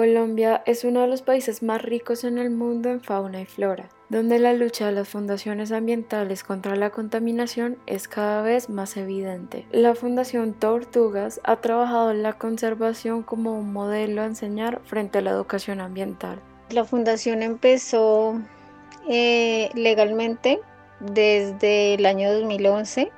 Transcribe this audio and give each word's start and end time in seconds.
Colombia 0.00 0.62
es 0.64 0.84
uno 0.84 1.02
de 1.02 1.08
los 1.08 1.20
países 1.20 1.62
más 1.62 1.82
ricos 1.82 2.24
en 2.24 2.38
el 2.38 2.48
mundo 2.48 2.88
en 2.88 3.02
fauna 3.02 3.42
y 3.42 3.44
flora, 3.44 3.90
donde 4.08 4.38
la 4.38 4.54
lucha 4.54 4.86
de 4.86 4.92
las 4.92 5.10
fundaciones 5.10 5.72
ambientales 5.72 6.42
contra 6.42 6.74
la 6.74 6.88
contaminación 6.88 7.76
es 7.84 8.08
cada 8.08 8.40
vez 8.40 8.70
más 8.70 8.96
evidente. 8.96 9.66
La 9.72 9.94
Fundación 9.94 10.54
Tortugas 10.54 11.42
ha 11.44 11.56
trabajado 11.56 12.12
en 12.12 12.22
la 12.22 12.32
conservación 12.32 13.22
como 13.22 13.52
un 13.58 13.74
modelo 13.74 14.22
a 14.22 14.24
enseñar 14.24 14.80
frente 14.86 15.18
a 15.18 15.20
la 15.20 15.32
educación 15.32 15.82
ambiental. 15.82 16.40
La 16.70 16.86
fundación 16.86 17.42
empezó 17.42 18.40
eh, 19.06 19.68
legalmente 19.74 20.60
desde 21.00 21.92
el 21.92 22.06
año 22.06 22.32
2011, 22.32 23.12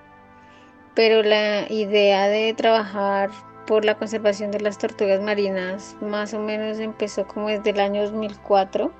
pero 0.96 1.22
la 1.22 1.64
idea 1.70 2.26
de 2.26 2.52
trabajar 2.54 3.30
por 3.66 3.84
la 3.84 3.96
conservación 3.96 4.50
de 4.50 4.60
las 4.60 4.78
tortugas 4.78 5.20
marinas 5.22 5.96
más 6.00 6.34
o 6.34 6.40
menos 6.40 6.78
empezó 6.78 7.26
como 7.26 7.48
desde 7.48 7.70
el 7.70 7.80
año 7.80 8.02
2004, 8.02 8.90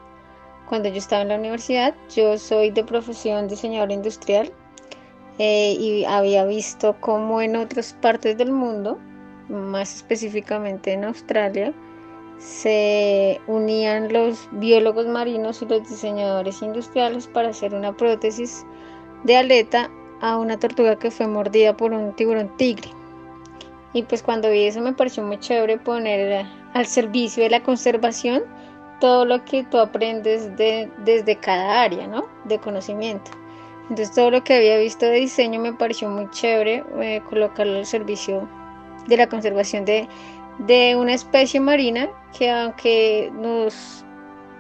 cuando 0.69 0.89
yo 0.89 0.97
estaba 0.97 1.23
en 1.23 1.29
la 1.29 1.37
universidad. 1.37 1.95
Yo 2.15 2.39
soy 2.39 2.71
de 2.71 2.85
profesión 2.85 3.49
diseñadora 3.49 3.93
industrial 3.93 4.53
eh, 5.39 5.77
y 5.79 6.05
había 6.05 6.45
visto 6.45 6.97
cómo 7.01 7.41
en 7.41 7.57
otras 7.57 7.95
partes 8.01 8.37
del 8.39 8.53
mundo, 8.53 8.99
más 9.49 9.97
específicamente 9.97 10.93
en 10.93 11.05
Australia, 11.05 11.73
se 12.39 13.41
unían 13.47 14.13
los 14.13 14.49
biólogos 14.53 15.07
marinos 15.07 15.63
y 15.63 15.67
los 15.67 15.89
diseñadores 15.89 16.61
industriales 16.61 17.27
para 17.29 17.51
hacer 17.51 17.75
una 17.75 17.97
prótesis 17.97 18.65
de 19.25 19.37
aleta 19.37 19.91
a 20.21 20.37
una 20.39 20.59
tortuga 20.59 20.99
que 20.99 21.11
fue 21.11 21.27
mordida 21.27 21.77
por 21.77 21.93
un 21.93 22.15
tiburón 22.15 22.57
tigre. 22.57 22.89
Y 23.93 24.03
pues 24.05 24.23
cuando 24.23 24.51
vi 24.51 24.65
eso 24.65 24.81
me 24.81 24.93
pareció 24.93 25.23
muy 25.23 25.39
chévere 25.39 25.79
poner 25.79 26.47
al 26.75 26.87
servicio 26.87 27.43
de 27.43 27.51
la 27.51 27.63
conservación 27.63 28.43
todo 29.01 29.25
lo 29.25 29.45
que 29.45 29.65
tú 29.65 29.79
aprendes 29.79 30.57
de, 30.57 30.91
desde 30.99 31.37
cada 31.37 31.83
área, 31.83 32.07
¿no? 32.07 32.27
De 32.45 32.59
conocimiento. 32.59 33.31
Entonces 33.91 34.15
todo 34.15 34.31
lo 34.31 34.45
que 34.45 34.55
había 34.55 34.79
visto 34.79 35.05
de 35.05 35.17
diseño 35.17 35.61
me 35.61 35.73
pareció 35.73 36.09
muy 36.09 36.31
chévere 36.31 36.85
eh, 37.01 37.21
colocarlo 37.29 37.79
al 37.79 37.87
servicio 37.87 38.49
de 39.09 39.17
la 39.17 39.29
conservación 39.29 39.85
de, 39.85 40.09
de 40.61 40.97
una 40.97 41.15
especie 41.15 41.61
marina 41.61 42.09
que 42.37 42.51
aunque 42.51 43.31
nos 43.35 44.05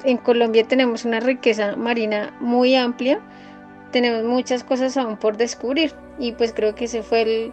en 0.04 0.16
Colombia 0.18 0.66
tenemos 0.66 1.04
una 1.04 1.20
riqueza 1.20 1.76
marina 1.76 2.34
muy 2.40 2.74
amplia, 2.74 3.20
tenemos 3.92 4.24
muchas 4.24 4.64
cosas 4.64 4.96
aún 4.96 5.16
por 5.16 5.36
descubrir 5.36 5.94
y 6.18 6.32
pues 6.32 6.52
creo 6.52 6.74
que 6.74 6.86
ese 6.86 7.02
fue 7.02 7.22
el, 7.22 7.52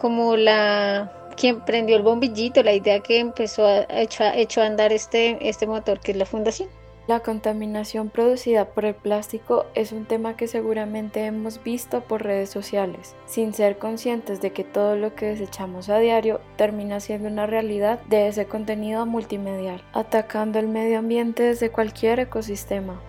como 0.00 0.36
la 0.36 1.12
quien 1.36 1.60
prendió 1.60 1.96
el 1.96 2.02
bombillito, 2.02 2.62
la 2.62 2.72
idea 2.72 3.00
que 3.00 3.18
empezó 3.18 3.66
a 3.66 3.86
echar 3.90 4.34
a 4.36 4.66
andar 4.66 4.92
este, 4.92 5.48
este 5.48 5.66
motor 5.66 6.00
que 6.00 6.12
es 6.12 6.18
la 6.18 6.26
fundación. 6.26 6.68
La 7.06 7.20
contaminación 7.20 8.08
producida 8.08 8.66
por 8.66 8.84
el 8.84 8.94
plástico 8.94 9.66
es 9.74 9.92
un 9.92 10.04
tema 10.04 10.36
que 10.36 10.46
seguramente 10.46 11.24
hemos 11.24 11.62
visto 11.62 12.02
por 12.02 12.22
redes 12.22 12.50
sociales, 12.50 13.16
sin 13.26 13.52
ser 13.52 13.78
conscientes 13.78 14.40
de 14.40 14.52
que 14.52 14.64
todo 14.64 14.96
lo 14.96 15.14
que 15.14 15.26
desechamos 15.26 15.88
a 15.88 15.98
diario 15.98 16.40
termina 16.56 17.00
siendo 17.00 17.28
una 17.28 17.46
realidad 17.46 18.00
de 18.02 18.28
ese 18.28 18.46
contenido 18.46 19.06
multimedial, 19.06 19.82
atacando 19.92 20.58
el 20.58 20.68
medio 20.68 20.98
ambiente 20.98 21.42
desde 21.42 21.70
cualquier 21.70 22.20
ecosistema. 22.20 23.00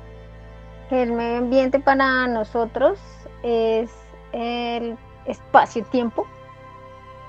El 0.90 1.12
medio 1.12 1.38
ambiente 1.38 1.80
para 1.80 2.28
nosotros 2.28 2.98
es 3.44 3.92
el 4.34 4.98
espacio-tiempo 5.26 6.26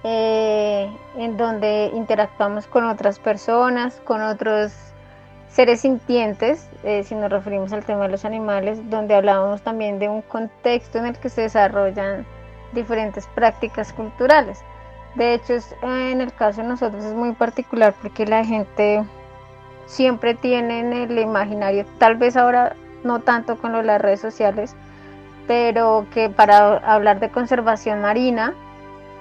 eh, 0.04 0.90
en 1.16 1.36
donde 1.36 1.90
interactuamos 1.94 2.66
con 2.66 2.84
otras 2.84 3.18
personas, 3.18 4.00
con 4.04 4.22
otros 4.22 4.72
seres 5.48 5.82
sintientes, 5.82 6.68
eh, 6.82 7.04
si 7.04 7.14
nos 7.14 7.30
referimos 7.30 7.72
al 7.72 7.84
tema 7.84 8.04
de 8.04 8.10
los 8.10 8.24
animales, 8.24 8.90
donde 8.90 9.14
hablábamos 9.14 9.62
también 9.62 9.98
de 9.98 10.08
un 10.08 10.22
contexto 10.22 10.98
en 10.98 11.06
el 11.06 11.18
que 11.18 11.28
se 11.28 11.42
desarrollan 11.42 12.26
diferentes 12.72 13.26
prácticas 13.28 13.92
culturales. 13.92 14.60
De 15.14 15.34
hecho, 15.34 15.54
en 15.82 16.22
el 16.22 16.32
caso 16.32 16.62
de 16.62 16.68
nosotros 16.68 17.04
es 17.04 17.12
muy 17.12 17.32
particular 17.32 17.94
porque 18.00 18.24
la 18.24 18.44
gente 18.44 19.04
siempre 19.84 20.34
tiene 20.34 20.80
en 20.80 20.92
el 20.94 21.18
imaginario, 21.18 21.84
tal 21.98 22.16
vez 22.16 22.36
ahora 22.36 22.74
no 23.04 23.20
tanto 23.20 23.58
con 23.58 23.86
las 23.86 24.00
redes 24.00 24.20
sociales, 24.20 24.74
pero 25.46 26.06
que 26.14 26.30
para 26.30 26.78
hablar 26.78 27.20
de 27.20 27.30
conservación 27.30 28.00
marina 28.00 28.54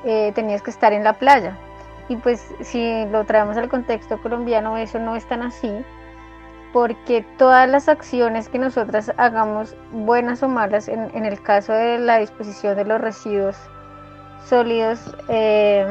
eh, 0.06 0.32
tenías 0.34 0.62
que 0.62 0.72
estar 0.72 0.94
en 0.94 1.04
la 1.04 1.14
playa. 1.14 1.58
Y 2.10 2.16
pues 2.18 2.54
si 2.62 3.06
lo 3.06 3.24
traemos 3.26 3.58
al 3.58 3.70
contexto 3.70 4.22
colombiano, 4.22 4.78
eso 4.78 5.00
no 5.00 5.16
es 5.16 5.26
tan 5.26 5.44
así 5.44 5.72
porque 6.74 7.26
todas 7.38 7.70
las 7.70 7.90
acciones 7.90 8.50
que 8.50 8.58
nosotras 8.60 9.12
hagamos, 9.18 9.76
buenas 9.92 10.42
o 10.44 10.48
malas, 10.48 10.88
en, 10.88 11.26
el 11.26 11.42
caso 11.42 11.74
de 11.74 12.00
la 12.00 12.20
disposición 12.20 12.76
de 12.76 12.86
los 12.86 13.02
residuos 13.02 13.58
sólidos, 14.46 15.16
eh, 15.28 15.86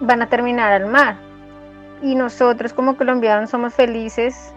van 0.00 0.22
a 0.22 0.28
terminar 0.28 0.72
al 0.72 0.86
mar. 0.86 1.16
Y 2.02 2.16
nosotros 2.16 2.72
como 2.72 2.96
colombianos 2.96 3.50
somos 3.50 3.74
felices 3.74 4.52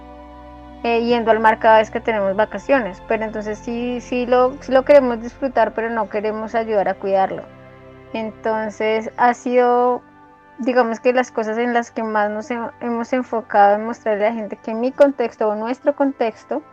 eh, 0.83 1.01
yendo 1.03 1.31
al 1.31 1.39
mar 1.39 1.59
cada 1.59 1.77
vez 1.77 1.91
que 1.91 1.99
tenemos 1.99 2.35
vacaciones, 2.35 3.01
pero 3.07 3.23
entonces 3.23 3.57
sí, 3.59 4.01
sí, 4.01 4.25
lo, 4.25 4.53
sí 4.61 4.71
lo 4.71 4.83
queremos 4.83 5.21
disfrutar, 5.21 5.73
pero 5.73 5.89
no 5.89 6.09
queremos 6.09 6.55
ayudar 6.55 6.89
a 6.89 6.95
cuidarlo. 6.95 7.43
Entonces 8.13 9.11
ha 9.17 9.33
sido 9.33 10.01
digamos 10.59 10.99
que 10.99 11.13
las 11.13 11.31
cosas 11.31 11.57
en 11.57 11.73
las 11.73 11.91
que 11.91 12.03
más 12.03 12.31
nos 12.31 12.49
hemos 12.51 13.13
enfocado 13.13 13.75
en 13.75 13.85
mostrarle 13.85 14.25
a 14.25 14.29
la 14.29 14.35
gente 14.35 14.57
que 14.57 14.73
mi 14.73 14.91
contexto 14.91 15.47
o 15.47 15.55
nuestro 15.55 15.95
contexto 15.95 16.63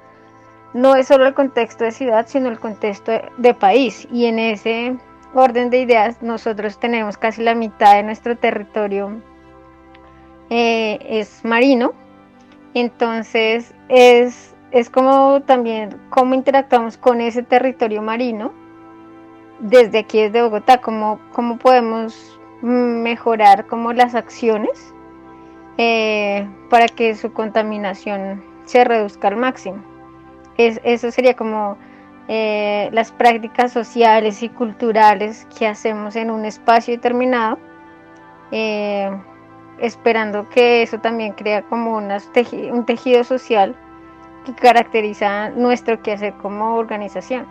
no 0.72 0.96
es 0.96 1.06
solo 1.06 1.26
el 1.26 1.34
contexto 1.34 1.84
de 1.84 1.92
ciudad, 1.92 2.26
sino 2.26 2.48
el 2.48 2.58
contexto 2.58 3.12
de, 3.36 3.54
país. 3.54 4.08
Y 4.10 4.26
en 4.26 4.40
ese 4.40 4.96
orden 5.32 5.70
de 5.70 5.80
ideas 5.80 6.20
nosotros 6.20 6.78
tenemos 6.78 7.16
casi 7.16 7.42
la 7.42 7.54
mitad 7.54 7.94
de 7.94 8.02
nuestro 8.02 8.36
territorio 8.36 9.20
eh, 10.50 10.98
es 11.08 11.44
marino. 11.44 11.92
Entonces 12.72 13.72
es, 13.88 14.54
es 14.72 14.90
como 14.90 15.42
también 15.42 15.96
cómo 16.10 16.34
interactuamos 16.34 16.96
con 16.96 17.20
ese 17.20 17.44
territorio 17.44 18.02
marino 18.02 18.52
desde 19.60 19.98
aquí, 19.98 20.20
desde 20.22 20.42
Bogotá, 20.42 20.81
cómo, 20.81 21.19
cómo 21.32 21.59
podemos 21.59 22.38
mejorar 22.62 23.66
como 23.66 23.92
las 23.92 24.15
acciones 24.15 24.94
eh, 25.76 26.48
para 26.70 26.87
que 26.88 27.15
su 27.15 27.32
contaminación 27.32 28.43
se 28.64 28.84
reduzca 28.84 29.28
al 29.28 29.37
máximo. 29.37 29.78
eso 30.56 31.10
sería 31.10 31.34
como 31.34 31.76
eh, 32.28 32.88
las 32.93 33.12
prácticas 33.12 33.72
sociales 33.72 34.43
y 34.43 34.48
culturales 34.48 35.47
que 35.59 35.66
hacemos 35.66 36.16
en 36.16 36.31
un 36.31 36.44
espacio 36.44 36.94
determinado, 36.94 37.59
eh, 38.50 39.10
esperando 39.78 40.48
que 40.48 40.82
eso 40.82 40.98
también 41.00 41.32
crea 41.32 41.62
como 41.62 41.97
un 41.97 42.87
tejido 42.87 43.25
social 43.25 43.75
que 44.47 44.54
caracteriza 44.54 45.50
nuestro 45.50 46.00
quehacer 46.00 46.32
como 46.34 46.76
organización. 46.76 47.47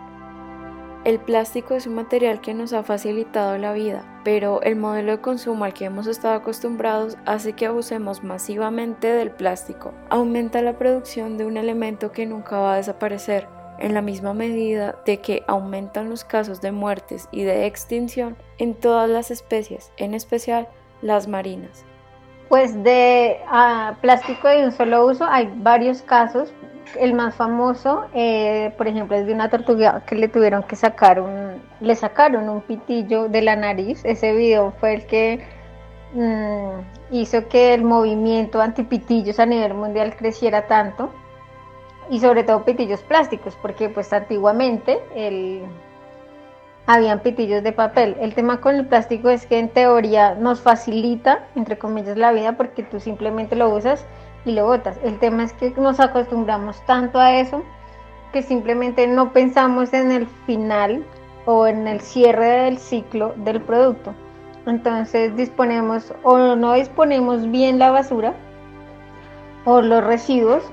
El 1.04 1.18
plástico 1.18 1.74
es 1.74 1.86
un 1.86 1.96
material 1.96 2.40
que 2.40 2.54
nos 2.54 2.72
ha 2.72 2.82
facilitado 2.82 3.58
la 3.58 3.74
vida, 3.74 4.02
pero 4.24 4.62
el 4.62 4.74
modelo 4.74 5.12
de 5.12 5.20
consumo 5.20 5.66
al 5.66 5.74
que 5.74 5.84
hemos 5.84 6.06
estado 6.06 6.34
acostumbrados 6.34 7.18
hace 7.26 7.52
que 7.52 7.66
abusemos 7.66 8.24
masivamente 8.24 9.08
del 9.08 9.30
plástico. 9.30 9.92
Aumenta 10.08 10.62
la 10.62 10.78
producción 10.78 11.36
de 11.36 11.44
un 11.44 11.58
elemento 11.58 12.10
que 12.10 12.24
nunca 12.24 12.58
va 12.58 12.72
a 12.72 12.76
desaparecer, 12.76 13.46
en 13.78 13.92
la 13.92 14.00
misma 14.00 14.32
medida 14.32 14.96
de 15.04 15.18
que 15.18 15.42
aumentan 15.46 16.08
los 16.08 16.24
casos 16.24 16.62
de 16.62 16.72
muertes 16.72 17.28
y 17.30 17.42
de 17.42 17.66
extinción 17.66 18.38
en 18.56 18.74
todas 18.74 19.10
las 19.10 19.30
especies, 19.30 19.92
en 19.98 20.14
especial 20.14 20.68
las 21.02 21.28
marinas. 21.28 21.84
Pues 22.48 22.82
de 22.82 23.40
ah, 23.48 23.96
plástico 24.00 24.48
de 24.48 24.64
un 24.64 24.72
solo 24.72 25.06
uso 25.06 25.24
hay 25.24 25.52
varios 25.56 26.00
casos, 26.00 26.52
el 26.98 27.14
más 27.14 27.34
famoso, 27.34 28.04
eh, 28.14 28.72
por 28.76 28.88
ejemplo, 28.88 29.16
es 29.16 29.26
de 29.26 29.32
una 29.32 29.50
tortuga 29.50 30.02
que 30.06 30.14
le 30.14 30.28
tuvieron 30.28 30.62
que 30.62 30.76
sacar 30.76 31.20
un, 31.20 31.62
le 31.80 31.94
sacaron 31.94 32.48
un 32.48 32.60
pitillo 32.62 33.28
de 33.28 33.42
la 33.42 33.56
nariz. 33.56 34.04
Ese 34.04 34.32
video 34.32 34.72
fue 34.78 34.94
el 34.94 35.06
que 35.06 35.44
mm, 36.12 37.14
hizo 37.14 37.48
que 37.48 37.74
el 37.74 37.84
movimiento 37.84 38.60
antipitillos 38.60 39.38
a 39.40 39.46
nivel 39.46 39.74
mundial 39.74 40.14
creciera 40.16 40.66
tanto. 40.66 41.10
Y 42.10 42.20
sobre 42.20 42.44
todo 42.44 42.64
pitillos 42.64 43.00
plásticos, 43.00 43.56
porque 43.62 43.88
pues 43.88 44.12
antiguamente 44.12 45.00
el, 45.14 45.62
habían 46.86 47.20
pitillos 47.20 47.62
de 47.62 47.72
papel. 47.72 48.16
El 48.20 48.34
tema 48.34 48.60
con 48.60 48.76
el 48.76 48.86
plástico 48.86 49.30
es 49.30 49.46
que 49.46 49.58
en 49.58 49.68
teoría 49.68 50.34
nos 50.34 50.60
facilita, 50.60 51.46
entre 51.54 51.78
comillas, 51.78 52.16
la 52.16 52.32
vida 52.32 52.52
porque 52.52 52.82
tú 52.82 53.00
simplemente 53.00 53.56
lo 53.56 53.70
usas 53.74 54.04
y 54.44 54.52
lo 54.52 54.66
botas. 54.66 54.98
El 55.02 55.18
tema 55.18 55.44
es 55.44 55.52
que 55.52 55.70
nos 55.76 56.00
acostumbramos 56.00 56.80
tanto 56.86 57.18
a 57.18 57.36
eso 57.36 57.62
que 58.32 58.42
simplemente 58.42 59.06
no 59.06 59.32
pensamos 59.32 59.92
en 59.92 60.10
el 60.10 60.26
final 60.46 61.04
o 61.46 61.66
en 61.66 61.86
el 61.86 62.00
cierre 62.00 62.64
del 62.64 62.78
ciclo 62.78 63.34
del 63.36 63.60
producto. 63.60 64.14
Entonces 64.66 65.36
disponemos 65.36 66.12
o 66.22 66.56
no 66.56 66.72
disponemos 66.72 67.50
bien 67.50 67.78
la 67.78 67.90
basura 67.90 68.34
o 69.64 69.80
los 69.80 70.02
residuos 70.02 70.64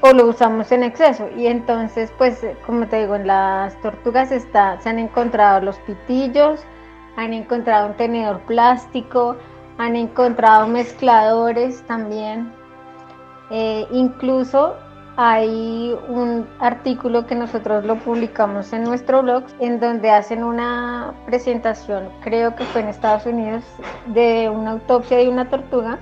o 0.00 0.12
lo 0.12 0.26
usamos 0.26 0.70
en 0.72 0.82
exceso. 0.82 1.28
Y 1.36 1.46
entonces, 1.46 2.12
pues, 2.18 2.44
como 2.66 2.86
te 2.86 3.00
digo, 3.00 3.14
en 3.14 3.26
las 3.26 3.80
tortugas 3.80 4.32
está, 4.32 4.80
se 4.80 4.90
han 4.90 4.98
encontrado 4.98 5.60
los 5.60 5.78
pitillos, 5.78 6.62
han 7.16 7.32
encontrado 7.32 7.88
un 7.88 7.94
tenedor 7.94 8.40
plástico, 8.40 9.36
han 9.78 9.96
encontrado 9.96 10.66
mezcladores 10.66 11.82
también. 11.86 12.52
Eh, 13.50 13.86
incluso 13.92 14.74
hay 15.16 15.96
un 16.08 16.46
artículo 16.58 17.26
que 17.26 17.34
nosotros 17.34 17.84
lo 17.84 17.96
publicamos 17.96 18.72
en 18.72 18.82
nuestro 18.82 19.22
blog 19.22 19.44
en 19.60 19.78
donde 19.78 20.10
hacen 20.10 20.42
una 20.42 21.14
presentación, 21.26 22.08
creo 22.22 22.56
que 22.56 22.64
fue 22.64 22.80
en 22.80 22.88
Estados 22.88 23.24
Unidos, 23.26 23.62
de 24.06 24.48
una 24.48 24.72
autopsia 24.72 25.18
de 25.18 25.28
una 25.28 25.48
tortuga 25.48 25.98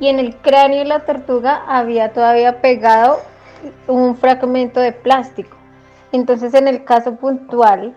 y 0.00 0.08
en 0.08 0.18
el 0.18 0.36
cráneo 0.36 0.78
de 0.78 0.84
la 0.86 1.04
tortuga 1.04 1.64
había 1.68 2.12
todavía 2.12 2.62
pegado 2.62 3.18
un 3.88 4.16
fragmento 4.16 4.80
de 4.80 4.92
plástico. 4.92 5.56
Entonces 6.12 6.54
en 6.54 6.68
el 6.68 6.84
caso 6.84 7.16
puntual 7.16 7.94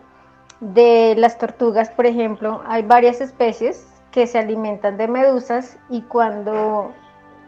de 0.59 1.15
las 1.17 1.37
tortugas, 1.37 1.89
por 1.89 2.05
ejemplo, 2.05 2.61
hay 2.67 2.83
varias 2.83 3.21
especies 3.21 3.87
que 4.11 4.27
se 4.27 4.39
alimentan 4.39 4.97
de 4.97 5.07
medusas 5.07 5.77
y 5.89 6.01
cuando 6.01 6.93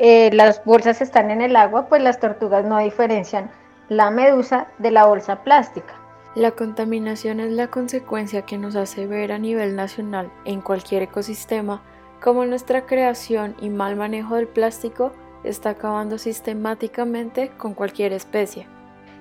eh, 0.04 0.32
las 0.34 0.66
bolsas 0.66 1.00
están 1.00 1.30
en 1.30 1.42
el 1.42 1.56
agua, 1.56 1.86
pues 1.88 2.02
las 2.02 2.20
tortugas 2.20 2.66
no 2.66 2.80
diferencian 2.80 3.52
la 3.88 4.10
medusa 4.10 4.66
de 4.80 4.90
la 4.90 5.06
bolsa 5.06 5.44
plástica. 5.44 5.94
La 6.34 6.50
contaminación 6.50 7.40
es 7.40 7.52
la 7.52 7.68
consecuencia 7.68 8.42
que 8.42 8.58
nos 8.58 8.76
hace 8.76 9.06
ver 9.06 9.32
a 9.32 9.38
nivel 9.38 9.76
nacional 9.76 10.32
en 10.44 10.62
cualquier 10.62 11.04
ecosistema 11.04 11.84
como 12.20 12.46
nuestra 12.46 12.88
creación 12.88 13.56
y 13.62 13.70
mal 13.70 13.96
manejo 13.96 14.38
del 14.38 14.48
plástico 14.48 15.12
está 15.44 15.70
acabando 15.70 16.18
sistemáticamente 16.18 17.52
con 17.56 17.76
cualquier 17.76 18.12
especie. 18.14 18.66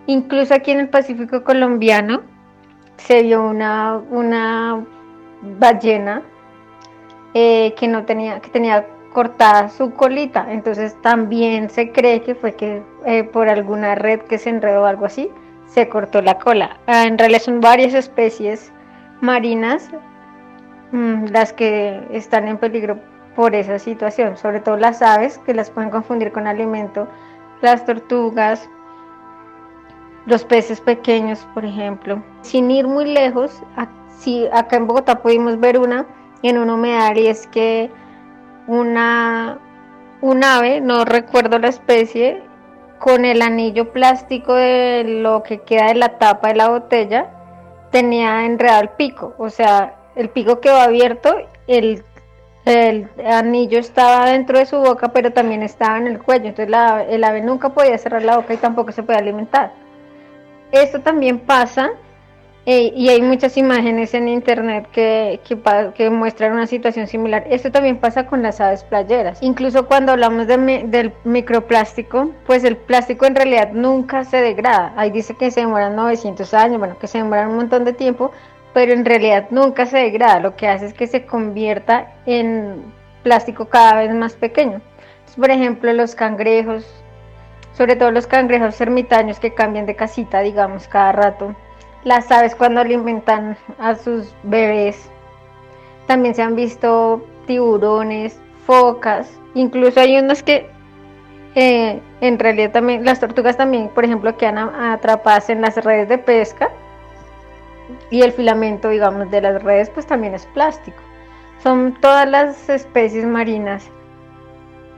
Incluso 0.07 0.55
aquí 0.55 0.71
en 0.71 0.81
el 0.81 0.89
Pacífico 0.89 1.45
colombiano 1.45 2.23
se 2.97 3.23
vio 3.23 3.43
una, 3.43 3.99
una 4.11 4.83
ballena 5.43 6.23
eh, 7.35 7.75
que 7.79 7.87
no 7.87 8.07
tenía, 8.07 8.41
que 8.41 8.49
tenía 8.49 8.87
cortada 9.13 9.69
su 9.69 9.93
colita, 9.93 10.47
entonces 10.51 10.97
también 11.03 11.69
se 11.71 11.91
cree 11.93 12.23
que 12.23 12.35
fue 12.35 12.55
que 12.55 12.83
eh, 13.07 13.25
por 13.25 13.49
alguna 13.49 13.95
red 13.95 14.21
que 14.21 14.39
se 14.39 14.51
enredó 14.51 14.83
o 14.83 14.87
algo 14.87 15.07
así, 15.07 15.31
se 15.67 15.89
cortó 15.89 16.23
la 16.23 16.39
cola. 16.39 16.79
Ah, 16.87 17.05
en 17.05 17.19
realidad 17.19 17.41
son 17.41 17.61
varias 17.61 17.95
especies 17.95 18.73
marinas 19.21 19.91
mm, 20.93 21.27
las 21.27 21.53
que 21.53 22.07
están 22.13 22.49
en 22.49 22.59
peligro 22.59 22.99
por 23.37 23.55
esa 23.55 23.79
situación, 23.79 24.37
sobre 24.37 24.61
todo 24.61 24.77
las 24.77 25.03
aves 25.03 25.39
que 25.39 25.55
las 25.55 25.71
pueden 25.71 25.91
confundir 25.91 26.33
con 26.33 26.47
alimento, 26.47 27.09
las 27.63 27.85
tortugas, 27.85 28.69
los 30.27 30.45
peces 30.45 30.81
pequeños, 30.81 31.47
por 31.55 31.65
ejemplo. 31.65 32.23
Sin 32.43 32.71
ir 32.71 32.87
muy 32.87 33.07
lejos, 33.07 33.63
si 34.19 34.47
acá 34.53 34.77
en 34.77 34.87
Bogotá 34.87 35.21
pudimos 35.23 35.59
ver 35.59 35.79
una 35.79 36.07
en 36.43 36.59
un 36.59 36.71
humedal 36.71 37.19
y 37.19 37.27
es 37.27 37.47
que 37.47 37.91
una 38.79 39.59
un 40.23 40.45
ave, 40.45 40.81
no 40.81 41.05
recuerdo 41.05 41.59
la 41.59 41.69
especie, 41.69 42.43
con 42.99 43.25
el 43.25 43.41
anillo 43.41 43.93
plástico 43.93 44.55
de 44.55 45.05
lo 45.23 45.43
que 45.43 45.61
queda 45.61 45.87
de 45.89 45.95
la 45.95 46.19
tapa 46.19 46.49
de 46.49 46.57
la 46.57 46.69
botella, 46.69 47.31
tenía 47.91 48.45
enredado 48.45 48.83
el 48.83 48.91
pico, 48.91 49.35
o 49.39 49.49
sea, 49.49 49.95
el 50.17 50.29
pico 50.29 50.61
quedó 50.61 50.77
abierto, 50.77 51.35
el 51.67 52.05
el 52.65 53.09
anillo 53.27 53.79
estaba 53.79 54.27
dentro 54.27 54.59
de 54.59 54.67
su 54.67 54.79
boca, 54.79 55.09
pero 55.09 55.33
también 55.33 55.63
estaba 55.63 55.99
en 55.99 56.07
el 56.07 56.19
cuello. 56.19 56.49
Entonces 56.49 56.75
el 57.09 57.25
ave 57.25 57.41
nunca 57.41 57.71
podía 57.71 57.97
cerrar 57.99 58.23
la 58.23 58.37
boca 58.37 58.55
y 58.55 58.59
tampoco 58.59 58.93
se 58.93 59.03
podía 59.03 59.19
alimentar. 59.19 59.73
Esto 60.73 61.01
también 61.01 61.41
pasa, 61.41 61.91
y 62.73 63.09
hay 63.09 63.21
muchas 63.23 63.57
imágenes 63.57 64.15
en 64.15 64.29
internet 64.29 64.87
que, 64.93 65.41
que, 65.97 66.11
muestran 66.11 66.53
una 66.53 66.67
situación 66.67 67.07
similar. 67.07 67.45
Esto 67.51 67.73
también 67.73 67.99
pasa 67.99 68.27
con 68.27 68.43
las 68.43 68.61
aves 68.61 68.85
playeras. 68.85 69.43
Incluso 69.43 69.87
cuando 69.87 70.13
hablamos 70.13 70.47
del 70.47 71.13
microplástico, 71.25 72.31
pues 72.47 72.63
el 72.65 72.77
plástico 72.77 73.27
en 73.27 73.35
realidad 73.35 73.73
nunca 73.73 74.25
se 74.25 74.37
degrada. 74.37 74.93
Ahí 74.97 75.11
dice 75.11 75.35
que 75.35 75.51
se 75.51 75.61
demoran 75.61 75.97
900 75.97 76.55
años, 76.55 76.79
bueno, 76.79 76.99
que 76.99 77.07
se 77.07 77.19
demoran 77.19 77.51
un 77.51 77.57
montón 77.57 77.85
de 77.85 77.93
tiempo, 77.93 78.31
pero 78.73 78.93
en 78.93 79.05
realidad 79.05 79.49
nunca 79.51 79.87
se 79.87 79.99
degrada, 79.99 80.39
lo 80.41 80.55
que 80.55 80.69
hace 80.69 80.87
es 80.87 80.95
que 80.95 81.07
se 81.07 81.27
convierta 81.27 82.13
en 82.27 82.85
plástico 83.23 83.67
cada 83.67 84.01
vez 84.01 84.15
más 84.15 84.35
pequeño. 84.35 84.81
por 85.37 85.51
ejemplo, 85.51 85.93
los 85.93 86.15
cangrejos, 86.15 86.87
sobre 87.73 87.97
todo 87.97 88.11
los 88.11 88.27
cangrejos 88.27 88.81
ermitaños 88.81 89.41
que 89.41 89.55
cambian 89.55 89.87
de 89.87 89.97
casita, 89.97 90.41
digamos, 90.41 90.89
cada 90.89 91.13
rato, 91.13 91.55
las 92.05 92.31
aves 92.31 92.55
cuando 92.55 92.81
alimentan 92.81 93.57
a 93.79 93.95
sus 93.95 94.35
bebés, 94.43 95.11
también 96.07 96.35
se 96.35 96.43
han 96.43 96.57
visto 96.57 97.25
tiburones, 97.47 98.41
focas, 98.67 99.31
incluso 99.55 100.01
hay 100.01 100.19
unos 100.19 100.43
que 100.43 100.71
eh, 101.55 102.01
en 102.21 102.39
realidad 102.39 102.71
también, 102.71 103.05
las 103.05 103.21
tortugas 103.21 103.57
también, 103.57 103.89
por 103.89 104.05
ejemplo, 104.05 104.37
quedan 104.37 104.59
atrapadas 104.59 105.51
en 105.51 105.61
las 105.61 105.77
redes 105.77 106.09
de 106.09 106.19
pesca 106.19 106.71
y 108.11 108.23
el 108.23 108.33
filamento, 108.33 108.89
digamos, 108.89 109.31
de 109.31 109.41
las 109.41 109.63
redes, 109.63 109.91
pues 109.91 110.07
también 110.07 110.35
es 110.35 110.47
plástico. 110.47 110.99
Son 111.63 111.95
todas 112.01 112.29
las 112.29 112.69
especies 112.69 113.25
marinas. 113.27 113.91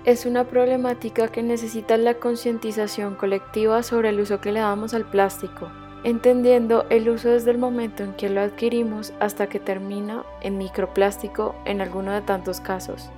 Es 0.04 0.26
una 0.26 0.44
problemática 0.44 1.28
que 1.28 1.42
necesita 1.42 1.96
la 1.96 2.14
concientización 2.14 3.14
colectiva 3.14 3.82
sobre 3.82 4.10
el 4.10 4.20
uso 4.20 4.40
que 4.40 4.52
le 4.52 4.60
damos 4.60 4.94
al 4.94 5.04
plástico, 5.04 5.70
entendiendo 6.04 6.84
el 6.90 7.08
uso 7.08 7.28
desde 7.28 7.50
el 7.50 7.58
momento 7.58 8.02
en 8.02 8.14
que 8.14 8.28
lo 8.28 8.40
adquirimos 8.40 9.12
hasta 9.20 9.46
que 9.46 9.60
termina 9.60 10.24
en 10.40 10.58
microplástico 10.58 11.54
en 11.64 11.80
alguno 11.80 12.12
de 12.12 12.22
tantos 12.22 12.60
casos. 12.60 13.10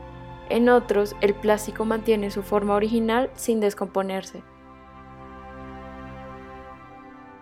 En 0.50 0.68
otros, 0.68 1.16
el 1.20 1.34
plástico 1.34 1.84
mantiene 1.84 2.30
su 2.30 2.42
forma 2.42 2.74
original 2.74 3.30
sin 3.34 3.60
descomponerse. 3.60 4.42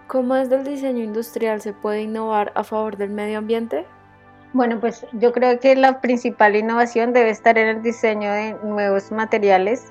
¿Cómo 0.06 0.35
desde 0.35 0.56
el 0.56 0.65
diseño 0.65 1.03
industrial 1.03 1.61
se 1.61 1.73
puede 1.73 2.03
innovar 2.03 2.53
a 2.55 2.62
favor 2.65 2.97
del 2.97 3.11
medio 3.11 3.38
ambiente? 3.38 3.87
Bueno, 4.52 4.78
pues 4.78 5.07
yo 5.12 5.33
creo 5.33 5.59
que 5.59 5.75
la 5.75 6.00
principal 6.02 6.55
innovación 6.55 7.14
debe 7.14 7.31
estar 7.31 7.57
en 7.57 7.69
el 7.69 7.83
diseño 7.83 8.31
de 8.31 8.55
nuevos 8.62 9.11
materiales, 9.11 9.90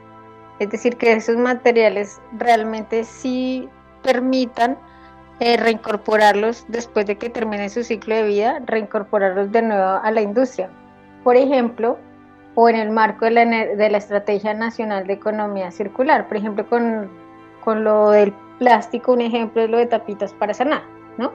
es 0.59 0.69
decir, 0.69 0.97
que 0.97 1.13
esos 1.13 1.37
materiales 1.37 2.21
realmente 2.37 3.03
sí 3.03 3.67
permitan 4.03 4.77
eh, 5.39 5.57
reincorporarlos 5.57 6.65
después 6.67 7.05
de 7.05 7.17
que 7.17 7.29
termine 7.29 7.69
su 7.69 7.83
ciclo 7.83 8.15
de 8.15 8.23
vida, 8.23 8.59
reincorporarlos 8.65 9.51
de 9.51 9.61
nuevo 9.61 9.99
a 10.03 10.11
la 10.11 10.21
industria. 10.21 10.69
Por 11.23 11.35
ejemplo, 11.35 11.97
o 12.55 12.69
en 12.69 12.75
el 12.75 12.89
marco 12.89 13.25
de 13.25 13.31
la, 13.31 13.45
de 13.45 13.89
la 13.89 13.97
Estrategia 13.97 14.53
Nacional 14.53 15.07
de 15.07 15.13
Economía 15.13 15.71
Circular, 15.71 16.27
por 16.27 16.37
ejemplo, 16.37 16.67
con, 16.67 17.09
con 17.63 17.83
lo 17.83 18.11
del 18.11 18.33
plástico, 18.59 19.13
un 19.13 19.21
ejemplo 19.21 19.63
es 19.63 19.69
lo 19.69 19.77
de 19.77 19.87
tapitas 19.87 20.33
para 20.33 20.53
sanar, 20.53 20.83
¿no? 21.17 21.31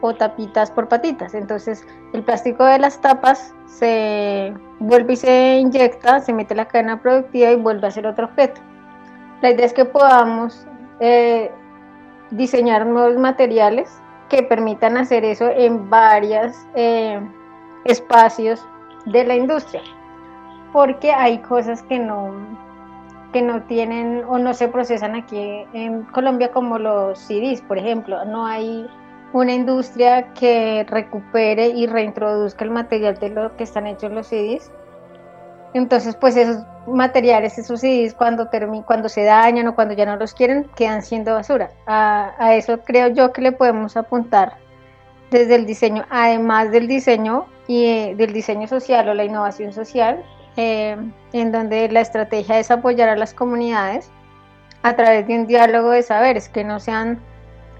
O 0.00 0.14
tapitas 0.14 0.70
por 0.70 0.88
patitas. 0.88 1.34
Entonces, 1.34 1.86
el 2.12 2.22
plástico 2.22 2.64
de 2.64 2.78
las 2.78 3.00
tapas 3.00 3.54
se 3.66 4.52
vuelve 4.78 5.12
y 5.12 5.16
se 5.16 5.58
inyecta, 5.58 6.20
se 6.20 6.32
mete 6.32 6.54
en 6.54 6.58
la 6.58 6.66
cadena 6.66 7.00
productiva 7.00 7.50
y 7.50 7.56
vuelve 7.56 7.86
a 7.86 7.90
ser 7.90 8.06
otro 8.06 8.26
objeto. 8.26 8.60
La 9.42 9.50
idea 9.50 9.66
es 9.66 9.72
que 9.72 9.84
podamos 9.84 10.66
eh, 11.00 11.50
diseñar 12.36 12.86
nuevos 12.86 13.16
materiales 13.16 14.00
que 14.28 14.42
permitan 14.42 14.96
hacer 14.96 15.24
eso 15.24 15.48
en 15.50 15.88
varios 15.88 16.54
eh, 16.74 17.20
espacios 17.84 18.66
de 19.06 19.24
la 19.24 19.36
industria, 19.36 19.82
porque 20.72 21.12
hay 21.12 21.38
cosas 21.38 21.82
que 21.82 21.98
no, 21.98 22.32
que 23.32 23.42
no 23.42 23.62
tienen 23.64 24.24
o 24.26 24.38
no 24.38 24.54
se 24.54 24.68
procesan 24.68 25.14
aquí 25.14 25.66
en 25.72 26.02
Colombia 26.04 26.50
como 26.50 26.78
los 26.78 27.18
CDs, 27.18 27.60
por 27.62 27.78
ejemplo. 27.78 28.24
No 28.24 28.46
hay 28.46 28.88
una 29.32 29.52
industria 29.52 30.32
que 30.34 30.86
recupere 30.88 31.68
y 31.68 31.86
reintroduzca 31.86 32.64
el 32.64 32.70
material 32.70 33.18
de 33.18 33.30
lo 33.30 33.56
que 33.56 33.64
están 33.64 33.86
hechos 33.86 34.12
los 34.12 34.28
CDs. 34.28 34.70
Entonces, 35.74 36.14
pues 36.14 36.36
esos 36.36 36.64
materiales, 36.86 37.58
esos 37.58 37.80
CDs, 37.80 38.14
cuando, 38.14 38.48
cuando 38.86 39.08
se 39.08 39.24
dañan 39.24 39.66
o 39.66 39.74
cuando 39.74 39.94
ya 39.94 40.06
no 40.06 40.16
los 40.16 40.32
quieren, 40.32 40.70
quedan 40.76 41.02
siendo 41.02 41.34
basura. 41.34 41.70
A, 41.86 42.54
eso 42.54 42.78
creo 42.80 43.08
yo 43.08 43.32
que 43.32 43.42
le 43.42 43.52
podemos 43.52 43.96
apuntar 43.96 44.56
desde 45.30 45.56
el 45.56 45.66
diseño, 45.66 46.04
además 46.10 46.70
del 46.70 46.86
diseño 46.86 47.46
y 47.66 47.86
eh, 47.86 48.14
del 48.16 48.32
diseño 48.32 48.68
social 48.68 49.08
o 49.08 49.14
la 49.14 49.24
innovación 49.24 49.72
social, 49.72 50.24
eh, 50.56 50.96
en 51.32 51.52
donde 51.52 51.88
la 51.88 52.00
estrategia 52.00 52.60
es 52.60 52.70
apoyar 52.70 53.08
a 53.08 53.16
las 53.16 53.34
comunidades 53.34 54.10
a 54.82 54.94
través 54.94 55.26
de 55.26 55.40
un 55.40 55.46
diálogo 55.48 55.90
de 55.90 56.02
saberes, 56.04 56.48
que 56.48 56.62
no 56.62 56.78
sean 56.78 57.18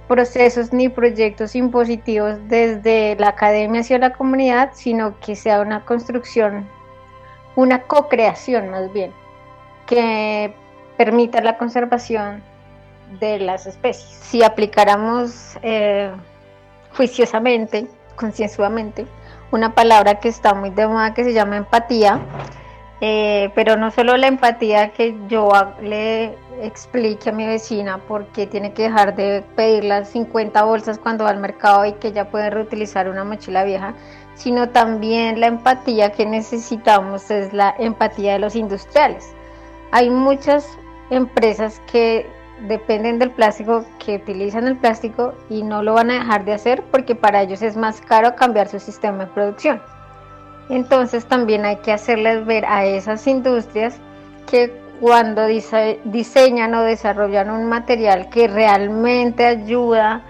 procesos 0.08 0.72
ni 0.72 0.88
proyectos 0.88 1.54
impositivos 1.54 2.38
desde 2.48 3.14
la 3.20 3.28
academia 3.28 3.82
hacia 3.82 3.98
la 3.98 4.14
comunidad, 4.14 4.70
sino 4.74 5.18
que 5.20 5.36
sea 5.36 5.60
una 5.60 5.84
construcción, 5.84 6.66
una 7.56 7.82
co-creación 7.82 8.70
más 8.70 8.92
bien, 8.92 9.12
que 9.86 10.54
permita 10.96 11.40
la 11.40 11.56
conservación 11.58 12.42
de 13.20 13.38
las 13.38 13.66
especies. 13.66 14.08
Si 14.22 14.42
aplicáramos 14.42 15.58
eh, 15.62 16.10
juiciosamente, 16.96 17.86
concienzudamente, 18.16 19.06
una 19.50 19.74
palabra 19.74 20.20
que 20.20 20.28
está 20.28 20.54
muy 20.54 20.70
de 20.70 20.86
moda 20.86 21.14
que 21.14 21.24
se 21.24 21.32
llama 21.32 21.56
empatía, 21.56 22.20
eh, 23.00 23.50
pero 23.54 23.76
no 23.76 23.90
solo 23.90 24.16
la 24.16 24.28
empatía 24.28 24.92
que 24.92 25.16
yo 25.28 25.50
le 25.82 26.36
explique 26.62 27.30
a 27.30 27.32
mi 27.32 27.46
vecina 27.46 27.98
por 27.98 28.26
qué 28.28 28.46
tiene 28.46 28.72
que 28.72 28.84
dejar 28.84 29.14
de 29.14 29.44
pedir 29.56 29.84
las 29.84 30.08
50 30.10 30.62
bolsas 30.64 30.98
cuando 30.98 31.24
va 31.24 31.30
al 31.30 31.38
mercado 31.38 31.84
y 31.84 31.92
que 31.94 32.12
ya 32.12 32.30
puede 32.30 32.50
reutilizar 32.50 33.08
una 33.08 33.24
mochila 33.24 33.64
vieja, 33.64 33.94
sino 34.34 34.70
también 34.70 35.40
la 35.40 35.46
empatía 35.46 36.12
que 36.12 36.26
necesitamos 36.26 37.30
es 37.30 37.52
la 37.52 37.74
empatía 37.78 38.34
de 38.34 38.38
los 38.40 38.56
industriales. 38.56 39.32
Hay 39.92 40.10
muchas 40.10 40.66
empresas 41.10 41.80
que 41.90 42.26
dependen 42.66 43.18
del 43.18 43.30
plástico, 43.30 43.84
que 43.98 44.16
utilizan 44.16 44.66
el 44.66 44.76
plástico 44.76 45.34
y 45.48 45.62
no 45.62 45.82
lo 45.82 45.94
van 45.94 46.10
a 46.10 46.14
dejar 46.14 46.44
de 46.44 46.54
hacer 46.54 46.82
porque 46.90 47.14
para 47.14 47.42
ellos 47.42 47.62
es 47.62 47.76
más 47.76 48.00
caro 48.00 48.34
cambiar 48.36 48.68
su 48.68 48.78
sistema 48.78 49.24
de 49.24 49.30
producción. 49.32 49.82
Entonces 50.68 51.26
también 51.26 51.64
hay 51.64 51.76
que 51.76 51.92
hacerles 51.92 52.46
ver 52.46 52.64
a 52.66 52.84
esas 52.84 53.26
industrias 53.26 53.96
que 54.50 54.72
cuando 55.00 55.46
diseñan 55.46 56.74
o 56.74 56.82
desarrollan 56.82 57.50
un 57.50 57.68
material 57.68 58.30
que 58.30 58.48
realmente 58.48 59.44
ayuda 59.44 60.22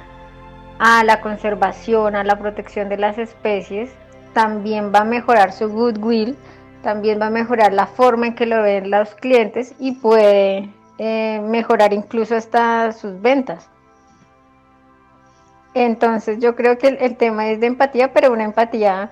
a 0.79 1.05
la 1.05 1.21
conservación, 1.21 2.17
a 2.17 2.25
la 2.25 2.39
protección 2.39 2.89
de 2.89 2.97
las 2.97 3.19
especies, 3.19 3.91
también 4.33 4.93
va 4.95 5.01
a 5.01 5.05
mejorar 5.05 5.53
su 5.53 5.69
goodwill, 5.69 6.37
también 6.83 7.21
va 7.21 7.27
a 7.27 7.31
mejorar 7.31 7.73
la 7.73 7.87
forma 7.87 8.27
en 8.27 8.35
que 8.35 8.47
lo 8.47 8.63
ven 8.63 8.91
los 8.91 9.15
clientes 9.15 9.75
y 9.79 9.93
puede 9.93 10.69
eh, 10.99 11.41
mejorar 11.43 11.93
incluso 11.93 12.37
hasta 12.37 12.93
sus 12.93 13.21
ventas. 13.21 13.69
Entonces 15.75 16.39
yo 16.39 16.55
creo 16.55 16.79
que 16.79 16.89
el, 16.89 17.17
tema 17.17 17.49
es 17.49 17.61
de 17.61 17.67
empatía, 17.67 18.13
pero 18.13 18.33
una 18.33 18.45
empatía 18.45 19.11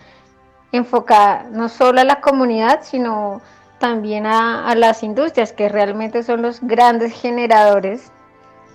enfocada 0.71 1.45
no 1.51 1.69
solo 1.69 2.01
a 2.01 2.05
la 2.05 2.21
comunidad, 2.21 2.81
sino 2.83 3.43
también 3.79 4.27
a, 4.27 4.73
las 4.77 5.03
industrias, 5.03 5.53
que 5.53 5.69
realmente 5.69 6.23
son 6.23 6.41
los 6.41 6.61
grandes 6.61 7.13
generadores 7.21 8.13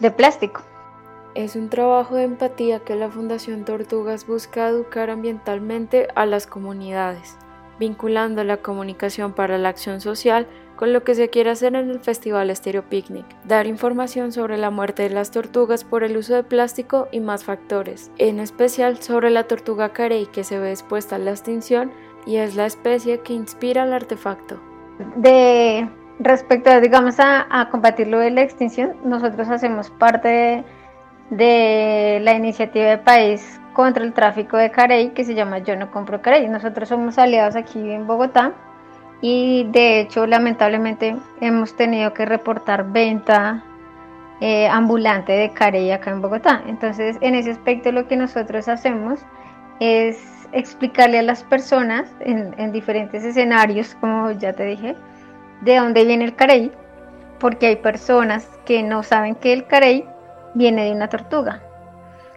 de 0.02 0.12
plástico. 0.12 0.62
Es 1.38 1.56
un 1.56 1.70
trabajo 1.70 2.16
de 2.16 2.24
empatía 2.24 2.80
que 2.80 2.96
la 2.96 3.12
Fundación 3.12 3.64
Tortugas 3.64 4.26
busca 4.26 4.70
educar 4.70 5.12
ambientalmente 5.12 6.08
a 6.16 6.26
las 6.26 6.48
comunidades, 6.48 7.38
vinculando 7.78 8.44
la 8.44 8.58
comunicación 8.58 9.34
para 9.34 9.60
la 9.60 9.70
acción 9.70 10.02
social 10.02 10.48
con 10.78 10.94
lo 10.94 11.04
que 11.04 11.14
se 11.14 11.30
quiere 11.30 11.52
hacer 11.52 11.76
en 11.76 11.92
el 11.92 12.00
Festival 12.00 12.50
Estéreo 12.50 12.90
Picnic, 12.90 13.24
dar 13.44 13.68
información 13.68 14.32
sobre 14.32 14.58
la 14.58 14.72
muerte 14.72 15.04
de 15.04 15.12
las 15.12 15.30
tortugas 15.30 15.84
por 15.84 16.04
el 16.04 16.18
uso 16.18 16.34
de 16.34 16.44
plástico 16.44 17.08
y 17.12 17.20
más 17.20 17.44
factores, 17.44 18.10
en 18.18 18.40
especial 18.40 19.00
sobre 19.04 19.30
la 19.30 19.44
tortuga 19.44 19.94
carey 19.94 20.26
que 20.26 20.44
se 20.44 20.58
ve 20.58 20.72
expuesta 20.72 21.18
a 21.18 21.20
la 21.20 21.30
extinción 21.30 21.92
y 22.26 22.38
es 22.38 22.56
la 22.56 22.66
especie 22.66 23.20
que 23.20 23.34
inspira 23.34 23.84
el 23.84 23.94
artefacto. 23.94 24.60
De 25.18 25.88
respecto, 26.18 26.82
digamos, 26.82 27.18
a, 27.20 27.70
combatir 27.70 28.08
lo 28.08 28.18
de 28.18 28.32
la 28.32 28.42
extinción, 28.42 28.96
nosotros 29.04 29.48
hacemos 29.50 29.92
parte 29.92 30.28
de, 30.28 30.64
la 31.30 32.34
iniciativa 32.34 32.86
de 32.86 32.98
país 32.98 33.60
contra 33.74 34.04
el 34.04 34.14
tráfico 34.14 34.58
de 34.58 34.72
carey 34.72 35.10
que 35.10 35.24
se 35.24 35.36
llama 35.36 35.60
Yo 35.60 35.76
no 35.76 35.92
compro 35.92 36.22
carey. 36.22 36.48
Nosotros 36.48 36.90
somos 36.90 37.18
aliados 37.18 37.56
aquí 37.56 37.92
en 37.92 38.08
Bogotá 38.08 38.54
y 39.22 39.66
de 39.72 40.00
hecho 40.02 40.26
lamentablemente 40.26 41.16
hemos 41.42 41.76
tenido 41.76 42.14
que 42.14 42.26
reportar 42.26 42.92
venta 42.92 43.64
eh, 44.40 44.68
ambulante 44.68 45.34
de 45.34 45.52
carey 45.52 45.92
acá 45.92 46.12
en 46.12 46.22
Bogotá. 46.22 46.64
Entonces 46.68 47.18
en 47.22 47.36
ese 47.36 47.52
aspecto 47.52 47.92
lo 47.92 48.08
que 48.08 48.16
nosotros 48.16 48.68
hacemos 48.68 49.20
es 49.80 50.48
explicarle 50.52 51.20
a 51.20 51.24
las 51.24 51.44
personas 51.44 52.10
en, 52.20 52.72
diferentes 52.72 53.24
escenarios, 53.24 53.96
como 54.00 54.32
ya 54.32 54.54
te 54.54 54.66
dije, 54.66 54.96
de 55.62 55.78
dónde 55.78 56.06
viene 56.06 56.26
el 56.26 56.36
carey, 56.36 56.72
porque 57.40 57.68
hay 57.68 57.76
personas 57.76 58.48
que 58.66 58.82
no 58.84 59.04
saben 59.04 59.36
que 59.36 59.54
el 59.54 59.68
carey 59.68 60.06
viene 60.58 60.86
de 60.86 60.92
una 60.92 61.08
tortuga. 61.08 61.62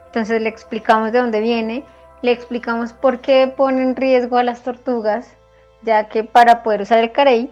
Entonces 0.07 0.43
le 0.43 0.49
explicamos 0.49 1.13
de 1.13 1.19
dónde 1.19 1.41
viene, 1.41 1.85
le 2.23 2.33
explicamos 2.33 2.93
por 2.93 3.21
qué 3.21 3.53
pone 3.57 3.83
en 3.83 3.97
riesgo 3.97 4.37
a 4.37 4.43
las 4.43 4.63
tortugas, 4.63 5.37
ya 5.83 6.09
que 6.09 6.25
para 6.25 6.63
poder 6.63 6.83
usar 6.83 6.99
el 6.99 7.13
carey 7.13 7.51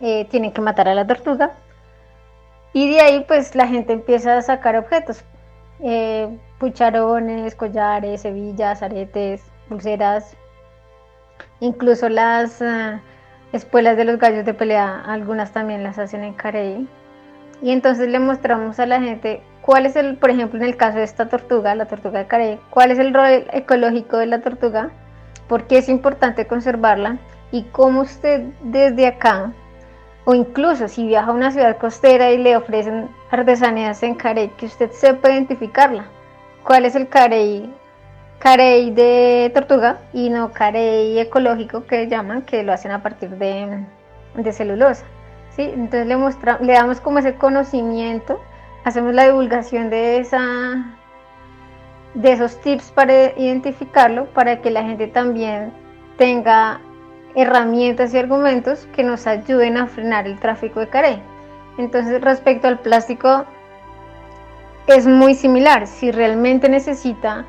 eh, 0.00 0.26
tienen 0.30 0.52
que 0.52 0.60
matar 0.60 0.88
a 0.88 0.94
la 0.94 1.06
tortuga. 1.06 1.52
Y 2.72 2.90
de 2.90 3.00
ahí 3.00 3.24
pues 3.28 3.54
la 3.54 3.68
gente 3.68 3.92
empieza 3.92 4.36
a 4.36 4.42
sacar 4.42 4.76
objetos, 4.76 5.22
eh, 5.80 6.28
pucharones, 6.58 7.54
collares, 7.54 8.24
hebillas, 8.24 8.82
aretes, 8.82 9.42
pulseras, 9.68 10.36
incluso 11.60 12.08
las 12.08 12.60
uh, 12.60 12.98
espuelas 13.52 13.96
de 13.96 14.04
los 14.04 14.18
gallos 14.18 14.44
de 14.44 14.54
pelea, 14.54 15.02
algunas 15.06 15.52
también 15.52 15.82
las 15.82 15.98
hacen 15.98 16.24
en 16.24 16.34
Carey. 16.34 16.88
Y 17.60 17.70
entonces 17.70 18.08
le 18.08 18.18
mostramos 18.18 18.80
a 18.80 18.86
la 18.86 19.00
gente 19.00 19.42
cuál 19.62 19.86
es 19.86 19.96
el, 19.96 20.16
por 20.16 20.30
ejemplo, 20.30 20.58
en 20.58 20.66
el 20.66 20.76
caso 20.76 20.98
de 20.98 21.04
esta 21.04 21.28
tortuga, 21.28 21.74
la 21.74 21.86
tortuga 21.86 22.18
de 22.18 22.26
Carey, 22.26 22.60
cuál 22.70 22.90
es 22.90 22.98
el 22.98 23.14
rol 23.14 23.46
ecológico 23.52 24.18
de 24.18 24.26
la 24.26 24.42
tortuga, 24.42 24.90
por 25.48 25.66
qué 25.66 25.78
es 25.78 25.88
importante 25.88 26.46
conservarla 26.46 27.18
y 27.50 27.64
cómo 27.64 28.02
usted 28.02 28.42
desde 28.62 29.06
acá, 29.06 29.52
o 30.24 30.34
incluso 30.34 30.86
si 30.88 31.06
viaja 31.06 31.30
a 31.30 31.34
una 31.34 31.50
ciudad 31.50 31.78
costera 31.78 32.30
y 32.30 32.38
le 32.38 32.56
ofrecen 32.56 33.08
artesanías 33.30 34.02
en 34.02 34.14
Carey, 34.14 34.48
que 34.58 34.66
usted 34.66 34.90
sepa 34.92 35.30
identificarla. 35.30 36.04
¿Cuál 36.64 36.84
es 36.84 36.94
el 36.94 37.08
Carey 37.08 37.72
carey 38.42 38.90
de 38.90 39.52
tortuga 39.54 39.98
y 40.12 40.28
no 40.28 40.52
carey 40.52 41.16
ecológico 41.20 41.86
que 41.86 42.08
llaman, 42.08 42.42
que 42.42 42.64
lo 42.64 42.72
hacen 42.72 42.90
a 42.90 43.00
partir 43.00 43.30
de, 43.30 43.86
celulosa. 44.52 45.04
¿sí? 45.54 45.62
Entonces 45.62 46.06
le, 46.08 46.16
le 46.66 46.72
damos 46.72 47.00
como 47.00 47.20
ese 47.20 47.36
conocimiento, 47.36 48.40
hacemos 48.84 49.14
la 49.14 49.26
divulgación 49.26 49.90
de, 49.90 50.18
esa, 50.18 50.96
de 52.14 52.32
esos 52.32 52.60
tips 52.60 52.90
para 52.92 53.38
identificarlo, 53.38 54.26
para 54.26 54.60
que 54.60 54.70
la 54.70 54.82
gente 54.82 55.06
también 55.06 55.72
tenga 56.16 56.80
herramientas 57.34 58.12
y 58.12 58.18
argumentos 58.18 58.86
que 58.94 59.04
nos 59.04 59.26
ayuden 59.26 59.76
a 59.76 59.86
frenar 59.86 60.26
el 60.26 60.38
tráfico 60.38 60.80
de 60.80 60.88
carey. 60.88 61.22
Entonces 61.78 62.20
respecto 62.20 62.68
al 62.68 62.80
plástico 62.80 63.46
es 64.86 65.06
muy 65.06 65.34
similar, 65.34 65.86
si 65.86 66.10
realmente 66.10 66.68
necesita 66.68 67.46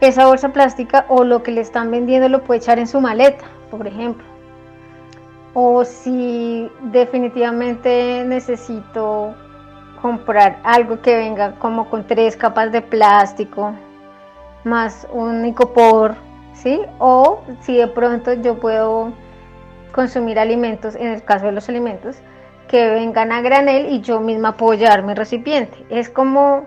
esa 0.00 0.26
bolsa 0.26 0.52
plástica 0.52 1.04
o 1.08 1.24
lo 1.24 1.42
que 1.42 1.52
le 1.52 1.60
están 1.60 1.90
vendiendo 1.90 2.28
lo 2.28 2.42
puede 2.42 2.60
echar 2.60 2.78
en 2.78 2.86
su 2.86 3.00
maleta, 3.00 3.44
por 3.70 3.86
ejemplo. 3.86 4.24
O 5.54 5.84
si 5.84 6.70
definitivamente 6.84 8.24
necesito 8.26 9.34
comprar 10.00 10.58
algo 10.64 11.00
que 11.00 11.16
venga 11.16 11.52
como 11.58 11.88
con 11.90 12.06
tres 12.06 12.36
capas 12.36 12.72
de 12.72 12.82
plástico, 12.82 13.74
más 14.64 15.06
un 15.12 15.44
icopor, 15.46 16.16
¿sí? 16.54 16.80
O 16.98 17.42
si 17.60 17.76
de 17.76 17.86
pronto 17.88 18.32
yo 18.34 18.58
puedo 18.58 19.12
consumir 19.92 20.38
alimentos, 20.38 20.94
en 20.94 21.08
el 21.08 21.22
caso 21.22 21.46
de 21.46 21.52
los 21.52 21.68
alimentos, 21.68 22.16
que 22.68 22.88
vengan 22.90 23.32
a 23.32 23.40
granel 23.40 23.86
y 23.92 24.00
yo 24.00 24.20
misma 24.20 24.56
llevar 24.56 25.02
mi 25.02 25.14
recipiente. 25.14 25.84
Es 25.88 26.08
como 26.08 26.66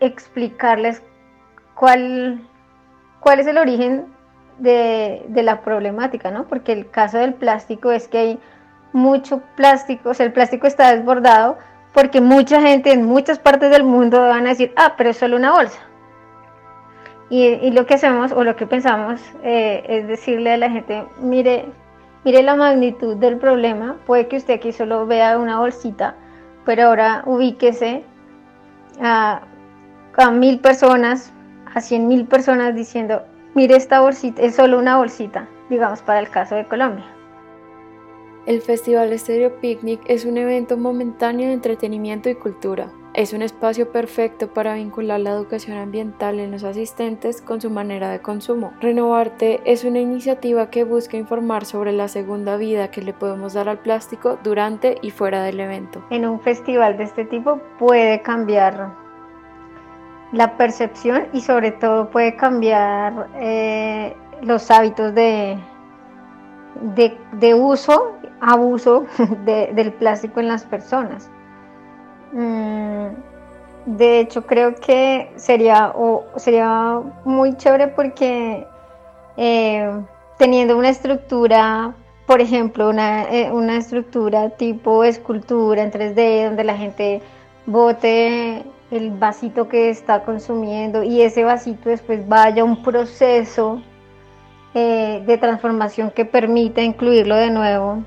explicarles 0.00 1.02
cuál, 1.74 2.40
cuál 3.20 3.40
es 3.40 3.46
el 3.46 3.58
origen 3.58 4.06
de, 4.58 5.22
la 5.42 5.60
problemática, 5.62 6.30
¿no? 6.30 6.44
Porque 6.44 6.72
el 6.72 6.90
caso 6.90 7.18
del 7.18 7.34
plástico 7.34 7.92
es 7.92 8.08
que 8.08 8.18
hay 8.18 8.40
mucho 8.92 9.42
plástico, 9.56 10.10
o 10.10 10.14
sea, 10.14 10.26
el 10.26 10.32
plástico 10.32 10.66
está 10.66 10.94
desbordado 10.94 11.58
porque 11.92 12.20
mucha 12.20 12.60
gente 12.60 12.92
en 12.92 13.04
muchas 13.04 13.38
partes 13.38 13.70
del 13.70 13.84
mundo 13.84 14.20
van 14.20 14.46
a 14.46 14.50
decir, 14.50 14.72
ah, 14.76 14.94
pero 14.96 15.10
es 15.10 15.16
solo 15.16 15.36
una 15.36 15.52
bolsa. 15.52 15.78
Y, 17.30 17.70
lo 17.72 17.84
que 17.84 17.94
hacemos 17.94 18.32
o 18.32 18.42
lo 18.42 18.56
que 18.56 18.66
pensamos 18.66 19.20
eh, 19.42 19.84
es 19.86 20.08
decirle 20.08 20.52
a 20.52 20.56
la 20.56 20.70
gente, 20.70 21.04
mire, 21.20 21.66
mire 22.24 22.42
la 22.42 22.56
magnitud 22.56 23.16
del 23.16 23.36
problema, 23.36 23.96
puede 24.06 24.28
que 24.28 24.38
usted 24.38 24.54
aquí 24.54 24.72
solo 24.72 25.06
vea 25.06 25.38
una 25.38 25.58
bolsita, 25.58 26.14
pero 26.64 26.84
ahora 26.84 27.22
ubíquese 27.26 28.02
a, 29.02 29.42
mil 30.32 30.58
personas 30.60 31.32
a 31.74 31.82
100 31.82 32.08
mil 32.08 32.24
personas 32.24 32.74
diciendo, 32.74 33.22
mire 33.54 33.76
esta 33.76 34.00
bolsita, 34.00 34.40
es 34.40 34.54
solo 34.54 34.78
una 34.78 34.96
bolsita, 34.96 35.46
digamos 35.68 36.00
para 36.00 36.20
el 36.20 36.30
caso 36.30 36.54
de 36.54 36.64
Colombia. 36.64 37.04
El 38.48 38.62
Festival 38.62 39.12
Estéreo 39.12 39.60
Picnic 39.60 40.00
es 40.06 40.24
un 40.24 40.38
evento 40.38 40.78
momentáneo 40.78 41.48
de 41.48 41.52
entretenimiento 41.52 42.30
y 42.30 42.34
cultura. 42.34 42.90
Es 43.12 43.34
un 43.34 43.42
espacio 43.42 43.92
perfecto 43.92 44.54
para 44.54 44.72
vincular 44.72 45.20
la 45.20 45.32
educación 45.32 45.76
ambiental 45.76 46.40
en 46.40 46.52
los 46.52 46.64
asistentes 46.64 47.42
con 47.42 47.60
su 47.60 47.68
manera 47.68 48.08
de 48.08 48.22
consumo. 48.22 48.72
Renovarte 48.80 49.60
es 49.66 49.84
una 49.84 49.98
iniciativa 49.98 50.70
que 50.70 50.84
busca 50.84 51.18
informar 51.18 51.66
sobre 51.66 51.92
la 51.92 52.08
segunda 52.08 52.56
vida 52.56 52.90
que 52.90 53.02
le 53.02 53.12
podemos 53.12 53.52
dar 53.52 53.68
al 53.68 53.80
plástico 53.80 54.38
durante 54.42 54.96
y 55.02 55.10
fuera 55.10 55.42
del 55.42 55.60
evento. 55.60 56.02
En 56.08 56.26
un 56.26 56.40
festival 56.40 56.96
de 56.96 57.04
este 57.04 57.26
tipo 57.26 57.60
puede 57.78 58.22
cambiar 58.22 58.94
la 60.32 60.56
percepción 60.56 61.26
y 61.34 61.42
sobre 61.42 61.72
todo 61.72 62.08
puede 62.08 62.34
cambiar 62.34 63.28
eh, 63.34 64.16
los 64.40 64.70
hábitos 64.70 65.14
de, 65.14 65.58
de, 66.80 67.54
uso, 67.54 68.12
abuso 68.40 69.06
del 69.44 69.92
plástico 69.94 70.40
en 70.40 70.48
las 70.48 70.64
personas. 70.64 71.30
Mm, 72.32 73.08
de 73.86 74.20
hecho, 74.20 74.46
creo 74.46 74.74
que 74.74 75.32
sería, 75.36 75.92
sería 76.36 77.00
muy 77.24 77.56
chévere 77.56 77.88
porque 77.88 78.66
eh, 79.36 79.90
teniendo 80.36 80.76
una 80.76 80.90
estructura, 80.90 81.94
por 82.26 82.40
ejemplo, 82.40 82.90
eh, 82.92 83.50
una, 83.52 83.76
estructura 83.76 84.50
tipo 84.50 85.04
escultura 85.04 85.82
en 85.82 85.90
3D, 85.90 86.46
donde 86.46 86.64
la 86.64 86.76
gente 86.76 87.22
bote 87.66 88.64
el 88.90 89.10
vasito 89.10 89.68
que 89.68 89.90
está 89.90 90.22
consumiendo 90.22 91.02
y 91.02 91.22
ese 91.22 91.44
vasito 91.44 91.88
después 91.90 92.26
vaya 92.26 92.62
a 92.62 92.64
un 92.64 92.82
proceso 92.82 93.82
de 94.78 95.38
transformación 95.38 96.10
que 96.10 96.24
permita 96.24 96.82
incluirlo 96.82 97.36
de 97.36 97.50
nuevo 97.50 98.02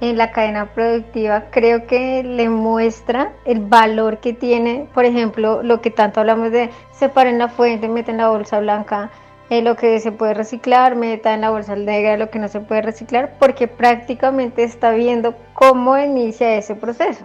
en 0.00 0.18
la 0.18 0.30
cadena 0.30 0.66
productiva, 0.66 1.44
creo 1.50 1.86
que 1.86 2.22
le 2.22 2.50
muestra 2.50 3.32
el 3.44 3.60
valor 3.60 4.18
que 4.18 4.32
tiene, 4.32 4.88
por 4.92 5.04
ejemplo, 5.04 5.62
lo 5.62 5.80
que 5.80 5.90
tanto 5.90 6.20
hablamos 6.20 6.52
de 6.52 6.70
en 7.00 7.38
la 7.38 7.48
fuente, 7.48 7.88
meten 7.88 8.18
la 8.18 8.28
bolsa 8.28 8.60
blanca, 8.60 9.10
eh, 9.48 9.62
lo 9.62 9.76
que 9.76 10.00
se 10.00 10.12
puede 10.12 10.34
reciclar, 10.34 10.96
meta 10.96 11.32
en 11.32 11.42
la 11.42 11.50
bolsa 11.50 11.76
negra 11.76 12.16
lo 12.16 12.30
que 12.30 12.38
no 12.38 12.48
se 12.48 12.60
puede 12.60 12.82
reciclar, 12.82 13.36
porque 13.38 13.68
prácticamente 13.68 14.64
está 14.64 14.90
viendo 14.90 15.34
cómo 15.54 15.96
inicia 15.96 16.56
ese 16.56 16.74
proceso. 16.74 17.24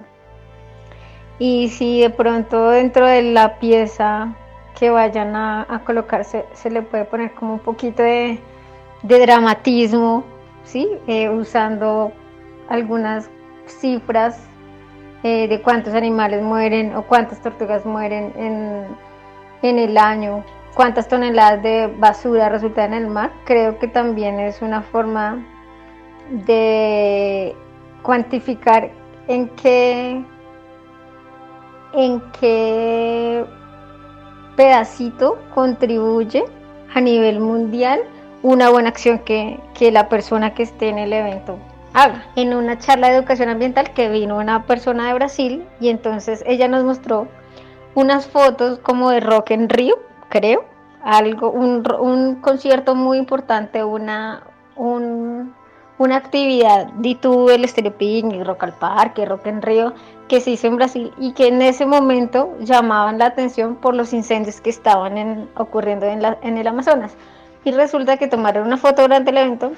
Y 1.39 1.69
si 1.69 2.01
de 2.01 2.11
pronto 2.11 2.69
dentro 2.69 3.07
de 3.07 3.23
la 3.23 3.59
pieza 3.59 4.35
que 4.79 4.89
vayan 4.89 5.35
a, 5.35 5.81
colocarse 5.85 6.45
se 6.53 6.69
le 6.69 6.83
puede 6.83 7.05
poner 7.05 7.33
como 7.33 7.53
un 7.53 7.59
poquito 7.59 8.03
de, 8.03 8.39
dramatismo, 9.03 10.23
¿sí? 10.63 10.87
Eh, 11.07 11.29
usando 11.29 12.11
algunas 12.69 13.29
cifras 13.65 14.39
eh, 15.23 15.47
de 15.47 15.61
cuántos 15.61 15.93
animales 15.93 16.41
mueren 16.41 16.95
o 16.95 17.03
cuántas 17.03 17.41
tortugas 17.41 17.85
mueren 17.85 18.33
en, 18.35 18.85
en 19.61 19.79
el 19.79 19.97
año, 19.97 20.43
cuántas 20.73 21.07
toneladas 21.07 21.61
de 21.61 21.87
basura 21.97 22.49
resultan 22.49 22.93
en 22.93 23.03
el 23.03 23.09
mar, 23.09 23.31
creo 23.45 23.77
que 23.79 23.87
también 23.87 24.39
es 24.39 24.61
una 24.61 24.81
forma 24.81 25.45
de 26.29 27.55
cuantificar 28.01 28.89
en 29.27 29.49
qué 29.49 30.23
en 31.93 32.21
qué 32.39 33.45
pedacito 34.55 35.37
contribuye 35.53 36.43
a 36.93 37.01
nivel 37.01 37.39
mundial 37.41 38.01
una 38.43 38.69
buena 38.69 38.89
acción 38.89 39.19
que, 39.19 39.59
que 39.73 39.91
la 39.91 40.09
persona 40.09 40.53
que 40.53 40.63
esté 40.63 40.89
en 40.89 40.97
el 40.97 41.13
evento 41.13 41.57
haga. 41.93 42.25
En 42.35 42.53
una 42.53 42.77
charla 42.77 43.09
de 43.09 43.17
educación 43.17 43.49
ambiental 43.49 43.93
que 43.93 44.09
vino 44.09 44.37
una 44.37 44.65
persona 44.65 45.07
de 45.07 45.13
Brasil 45.13 45.65
y 45.79 45.89
entonces 45.89 46.43
ella 46.47 46.67
nos 46.67 46.83
mostró 46.83 47.27
unas 47.95 48.27
fotos 48.27 48.79
como 48.79 49.09
de 49.09 49.19
rock 49.19 49.51
en 49.51 49.69
Río, 49.69 49.95
creo, 50.29 50.65
algo, 51.03 51.51
un, 51.51 51.83
un 51.99 52.35
concierto 52.35 52.95
muy 52.95 53.17
importante, 53.17 53.83
una, 53.83 54.43
un, 54.75 55.53
una 55.97 56.15
actividad 56.15 56.87
de 56.93 57.17
el 57.53 57.63
Estéreo 57.63 57.93
Rock 58.43 58.63
al 58.63 58.73
Parque, 58.73 59.25
Rock 59.25 59.47
en 59.47 59.61
Río, 59.61 59.93
que 60.27 60.39
se 60.39 60.51
hizo 60.51 60.67
en 60.67 60.77
Brasil 60.77 61.11
y 61.17 61.33
que 61.33 61.47
en 61.47 61.61
ese 61.61 61.85
momento 61.85 62.55
llamaban 62.61 63.17
la 63.17 63.25
atención 63.25 63.75
por 63.75 63.95
los 63.95 64.13
incendios 64.13 64.61
que 64.61 64.69
estaban 64.69 65.49
ocurriendo 65.55 66.05
en, 66.05 66.21
la, 66.21 66.37
en 66.41 66.57
el 66.57 66.67
Amazonas. 66.67 67.15
Y 67.63 67.71
resulta 67.71 68.17
que 68.17 68.27
tomaron 68.27 68.67
una 68.67 68.77
foto 68.77 69.03
durante 69.03 69.31
el 69.31 69.37
evento 69.37 69.71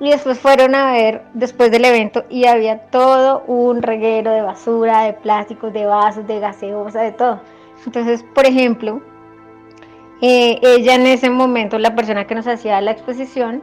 y 0.00 0.10
después 0.10 0.38
fueron 0.38 0.74
a 0.74 0.92
ver 0.92 1.22
después 1.34 1.70
del 1.70 1.84
evento 1.84 2.24
y 2.28 2.46
había 2.46 2.78
todo 2.90 3.42
un 3.46 3.82
reguero 3.82 4.30
de 4.30 4.42
basura, 4.42 5.02
de 5.02 5.12
plásticos, 5.12 5.72
de 5.72 5.86
vasos, 5.86 6.26
de 6.26 6.40
gaseosa, 6.40 7.02
de 7.02 7.12
todo. 7.12 7.40
Entonces, 7.84 8.24
por 8.34 8.46
ejemplo, 8.46 9.00
eh, 10.20 10.58
ella 10.62 10.94
en 10.94 11.06
ese 11.06 11.30
momento, 11.30 11.78
la 11.78 11.94
persona 11.94 12.26
que 12.26 12.34
nos 12.34 12.46
hacía 12.46 12.80
la 12.80 12.92
exposición, 12.92 13.62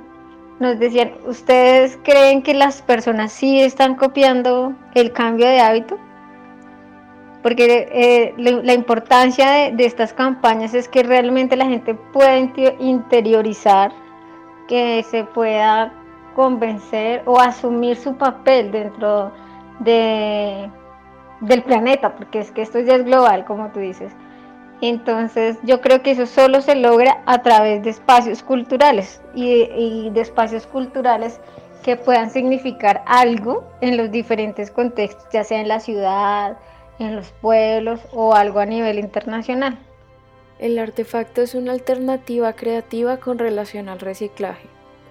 nos 0.59 0.79
decían, 0.79 1.13
¿ustedes 1.25 1.99
creen 2.03 2.41
que 2.41 2.53
las 2.53 2.81
personas 2.81 3.33
sí 3.33 3.59
están 3.59 3.95
copiando 3.95 4.73
el 4.93 5.11
cambio 5.11 5.47
de 5.47 5.59
hábito? 5.59 5.97
Porque 7.45 7.87
eh, 7.91 8.33
la, 8.37 8.73
importancia 8.73 9.71
de, 9.71 9.85
estas 9.85 10.13
campañas 10.13 10.73
es 10.73 10.89
que 10.89 11.03
realmente 11.03 11.55
la 11.55 11.67
gente 11.67 11.93
pueda 11.93 12.39
interiorizar, 12.39 13.91
que 14.67 15.03
se 15.03 15.25
pueda 15.25 15.93
convencer 16.33 17.21
o 17.27 17.39
asumir 17.39 17.97
su 17.97 18.15
papel 18.15 18.71
dentro 18.71 19.31
de, 19.77 20.71
del 21.41 21.61
planeta, 21.61 22.15
porque 22.15 22.39
es 22.39 22.51
que 22.51 22.63
esto 22.63 22.79
ya 22.79 22.95
es 22.95 23.05
global, 23.05 23.45
como 23.45 23.69
tú 23.69 23.79
dices. 23.79 24.11
Entonces 24.81 25.59
yo 25.61 25.81
creo 25.81 26.01
que 26.01 26.09
eso 26.09 26.25
solo 26.25 26.61
se 26.61 26.73
logra 26.73 27.21
a 27.27 27.43
través 27.43 27.83
de 27.83 27.91
espacios 27.91 28.41
culturales 28.41 29.21
y, 29.35 30.09
de 30.09 30.19
espacios 30.19 30.65
culturales 30.65 31.39
que 31.83 31.95
puedan 31.95 32.31
significar 32.31 33.03
algo 33.05 33.65
en 33.81 33.97
los 33.97 34.09
diferentes 34.09 34.71
contextos, 34.71 35.27
ya 35.31 35.43
sea 35.43 35.61
en 35.61 35.67
la 35.67 35.79
ciudad, 35.79 36.57
en 36.99 37.15
los 37.15 37.31
pueblos 37.31 38.01
o 38.11 38.35
algo 38.35 38.59
a 38.59 38.65
nivel 38.65 38.99
internacional. 38.99 39.77
El 40.59 40.79
artefacto 40.79 41.41
es 41.41 41.55
una 41.55 41.73
alternativa 41.73 42.53
creativa 42.53 43.17
con 43.17 43.37
relación 43.37 43.89
al 43.89 43.99
reciclaje. 43.99 44.67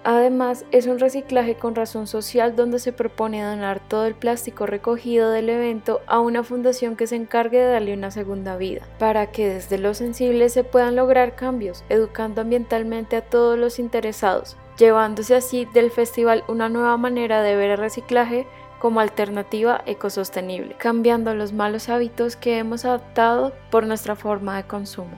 Además, 0.06 0.66
es 0.70 0.86
un 0.86 0.98
reciclaje 0.98 1.54
con 1.54 1.74
razón 1.74 2.06
social 2.06 2.54
donde 2.56 2.78
se 2.78 2.92
propone 2.92 3.42
donar 3.42 3.80
todo 3.88 4.04
el 4.04 4.14
plástico 4.14 4.66
recogido 4.66 5.30
del 5.30 5.48
evento 5.48 6.02
a 6.06 6.20
una 6.20 6.44
fundación 6.44 6.94
que 6.94 7.06
se 7.06 7.16
encargue 7.16 7.58
de 7.58 7.72
darle 7.72 7.94
una 7.94 8.10
segunda 8.10 8.58
vida, 8.58 8.82
para 8.98 9.32
que 9.32 9.48
desde 9.48 9.78
lo 9.78 9.94
sensible 9.94 10.50
se 10.50 10.62
puedan 10.62 10.94
lograr 10.94 11.36
cambios, 11.36 11.84
educando 11.88 12.42
ambientalmente 12.42 13.16
a 13.16 13.22
todos 13.22 13.58
los 13.58 13.78
interesados, 13.78 14.58
llevándose 14.76 15.36
así 15.36 15.66
del 15.72 15.90
festival 15.90 16.44
una 16.48 16.68
nueva 16.68 16.98
manera 16.98 17.40
de 17.40 17.56
ver 17.56 17.70
el 17.70 17.78
reciclaje 17.78 18.46
como 18.84 19.00
alternativa 19.00 19.80
ecosostenible, 19.86 20.74
cambiando 20.74 21.34
los 21.34 21.54
malos 21.54 21.88
hábitos 21.88 22.36
que 22.36 22.58
hemos 22.58 22.84
adaptado 22.84 23.54
por 23.70 23.86
nuestra 23.86 24.14
forma 24.14 24.58
de 24.58 24.64
consumo 24.64 25.16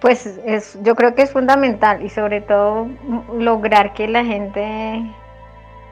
pues 0.00 0.24
es, 0.46 0.78
yo 0.82 0.96
creo 0.96 1.14
que 1.14 1.20
es 1.20 1.30
fundamental 1.30 2.02
y 2.02 2.08
sobre 2.08 2.40
todo 2.40 2.88
lograr 3.36 3.92
que 3.92 4.08
la 4.08 4.24
gente, 4.24 5.04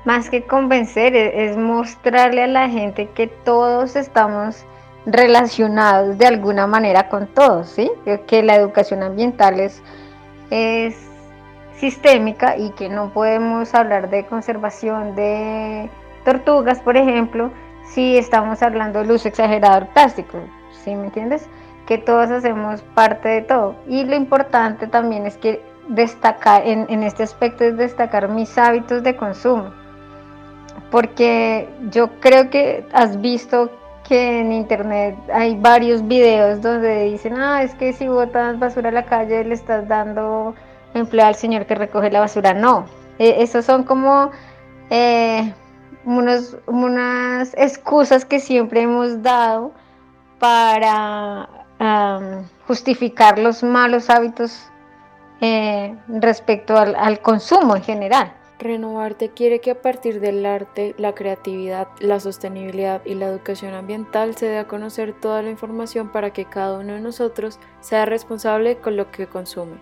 más 0.07 0.31
que 0.31 0.45
convencer, 0.45 1.15
e, 1.15 1.45
es, 1.45 1.59
mostrarle 1.59 2.45
a 2.45 2.47
la 2.47 2.71
gente 2.71 3.11
que 3.11 3.27
todos 3.27 3.95
estamos 3.95 4.65
relacionados 5.05 6.17
de 6.17 6.27
alguna 6.27 6.67
manera 6.67 7.11
con 7.11 7.27
todos, 7.27 7.69
¿sí? 7.69 7.91
que 8.27 8.43
la 8.43 8.57
educación 8.57 9.03
ambiental 9.03 9.61
es, 9.61 9.83
es 10.49 10.97
sistémica 11.77 12.57
y 12.57 12.71
que 12.71 12.89
no 12.89 13.13
podemos 13.13 13.75
hablar 13.75 14.09
de 14.09 14.25
conservación 14.25 15.15
de 15.17 15.91
tortugas, 16.25 16.81
por 16.81 16.97
ejemplo, 16.97 17.51
si 17.85 18.19
estamos 18.19 18.63
hablando 18.63 19.01
del 19.01 19.11
uso 19.11 19.29
exagerado 19.29 19.81
del 19.81 19.89
plástico, 19.89 20.39
¿sí 20.85 20.95
me 20.95 21.07
entiendes? 21.07 21.49
que 21.89 21.97
todos 21.97 22.31
hacemos 22.31 22.83
parte 22.95 23.31
de 23.31 23.41
todo. 23.41 23.75
Y 23.89 24.05
lo 24.05 24.15
importante 24.15 24.87
también 24.87 25.27
es 25.27 25.39
que 25.39 25.65
destacar, 25.89 26.67
en, 26.67 27.03
este 27.03 27.23
aspecto 27.23 27.65
es 27.65 27.79
destacar 27.79 28.29
mis 28.29 28.59
hábitos 28.59 29.03
de 29.03 29.17
consumo. 29.17 29.71
Porque 30.91 31.67
yo 31.91 32.21
creo 32.21 32.51
que 32.51 32.87
has 32.93 33.19
visto 33.23 33.71
que 34.07 34.41
en 34.41 34.53
internet 34.53 35.17
hay 35.33 35.57
varios 35.57 36.07
videos 36.07 36.61
donde 36.61 37.05
dicen, 37.05 37.39
ah, 37.39 37.63
es 37.63 37.75
que 37.75 37.95
si 37.95 38.07
botas 38.07 38.59
basura 38.59 38.91
a 38.91 38.93
la 38.93 39.07
calle 39.07 39.43
le 39.45 39.55
estás 39.55 39.89
dando 39.89 40.55
empleo 40.93 41.25
al 41.25 41.37
señor 41.37 41.65
que 41.65 41.75
recoge 41.75 42.11
la 42.11 42.21
basura. 42.21 42.53
No, 42.53 42.85
e, 43.19 43.43
esos 43.43 43.65
son 43.65 43.85
como 43.85 44.31
eh, 44.91 45.55
unos, 46.09 46.57
unas 46.67 47.53
excusas 47.55 48.25
que 48.25 48.41
siempre 48.41 48.83
hemos 48.83 49.23
dado 49.23 49.73
para 50.39 51.49
justificar 52.67 53.39
los 53.39 53.63
malos 53.63 54.11
hábitos 54.11 54.67
eh, 55.41 55.95
respecto 56.09 56.77
al, 56.77 57.21
consumo 57.21 57.77
en 57.77 57.83
general. 57.83 58.33
Renovarte 58.59 59.29
quiere 59.29 59.61
que 59.61 59.71
a 59.71 59.81
partir 59.81 60.19
del 60.19 60.45
arte, 60.45 60.95
la 60.99 61.15
creatividad, 61.15 61.87
la 62.01 62.19
sostenibilidad 62.19 63.03
y 63.05 63.15
la 63.15 63.27
educación 63.27 63.75
ambiental 63.75 64.35
se 64.37 64.47
dé 64.47 64.59
a 64.59 64.67
conocer 64.67 65.13
toda 65.13 65.43
la 65.43 65.51
información 65.51 66.09
para 66.09 66.33
que 66.33 66.47
cada 66.47 66.79
uno 66.79 66.95
de 66.95 67.01
nosotros 67.01 67.61
sea 67.81 68.05
responsable 68.07 68.79
con 68.79 68.97
lo 68.97 69.13
que 69.13 69.29
consume, 69.29 69.77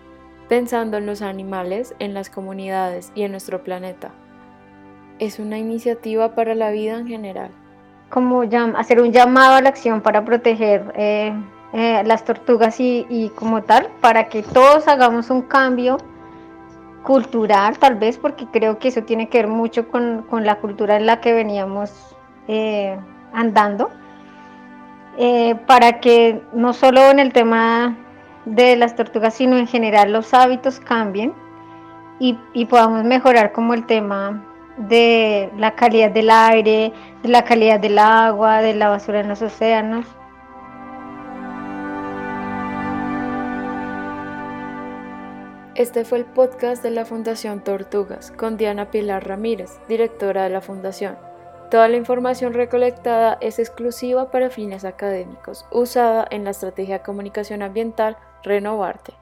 pensando 0.47 0.97
en 0.97 1.07
los 1.07 1.23
animales, 1.23 1.95
en 1.97 2.13
las 2.13 2.29
comunidades 2.29 3.11
y 3.15 3.23
en 3.23 3.31
nuestro 3.31 3.63
planeta. 3.63 4.11
Es 5.19 5.39
una 5.39 5.57
iniciativa 5.57 6.35
para 6.35 6.53
la 6.53 6.69
vida 6.69 6.99
en 6.99 7.07
general. 7.07 7.49
Como 8.09 8.43
hacer 8.77 9.01
un 9.01 9.11
llamado 9.11 9.55
a 9.55 9.61
la 9.61 9.69
acción 9.69 10.01
para 10.01 10.23
proteger 10.23 10.93
eh, 10.95 11.33
eh, 11.73 12.03
las 12.05 12.23
tortugas 12.23 12.79
y, 12.79 13.31
como 13.35 13.63
tal, 13.63 13.89
para 13.99 14.29
que 14.29 14.43
todos 14.43 14.87
hagamos 14.87 15.29
un 15.29 15.41
cambio 15.41 15.97
cultural 17.03 17.77
tal 17.79 17.95
vez, 17.95 18.17
porque 18.17 18.45
creo 18.45 18.79
que 18.79 18.89
eso 18.89 19.03
tiene 19.03 19.27
que 19.27 19.39
ver 19.39 19.47
mucho 19.47 19.89
con, 19.89 20.25
la 20.31 20.55
cultura 20.59 20.97
en 20.97 21.05
la 21.05 21.19
que 21.19 21.33
veníamos 21.33 22.15
eh, 22.47 22.97
andando, 23.33 23.89
para 25.65 25.99
que 25.99 26.41
no 26.53 26.73
solo 26.73 27.09
en 27.09 27.17
el 27.17 27.33
tema 27.33 27.97
de 28.45 28.75
las 28.75 28.95
tortugas, 28.95 29.33
sino 29.33 29.57
en 29.57 29.65
general 29.65 30.13
los 30.13 30.33
hábitos 30.33 30.79
cambien 30.79 31.33
y, 32.19 32.37
y 32.53 32.65
podamos 32.65 33.03
mejorar 33.03 33.51
como 33.51 33.73
el 33.73 33.85
tema 33.87 34.43
de 34.77 35.51
la 35.57 35.75
calidad 35.75 36.11
del 36.11 36.29
aire, 36.29 36.93
de 37.23 37.29
la 37.29 37.43
calidad 37.43 37.79
del 37.79 37.99
agua, 37.99 38.61
de 38.61 38.73
la 38.73 38.89
basura 38.89 39.19
en 39.19 39.29
los 39.29 39.41
océanos. 39.41 40.05
Este 45.75 46.05
fue 46.05 46.17
el 46.17 46.25
podcast 46.25 46.81
de 46.81 46.89
la 46.89 47.05
Fundación 47.05 47.63
Tortugas 47.63 48.31
con 48.31 48.57
Diana 48.57 48.89
Pilar 48.89 49.27
Ramírez, 49.27 49.79
directora 49.87 50.43
de 50.43 50.49
la 50.49 50.61
Fundación. 50.61 51.17
Toda 51.69 51.87
la 51.87 51.97
información 51.97 52.53
recolectada 52.53 53.37
es 53.41 53.59
exclusiva 53.59 54.31
para 54.31 54.49
fines 54.49 54.85
académicos, 54.85 55.65
usada 55.69 56.25
en 56.31 56.45
la 56.45 56.51
estrategia 56.51 56.99
de 56.99 57.03
comunicación 57.03 57.61
ambiental 57.61 58.17
Renovarte. 58.43 59.13